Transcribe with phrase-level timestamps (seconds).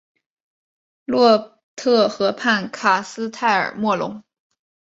[1.05, 4.23] 洛特河畔卡斯泰尔莫龙。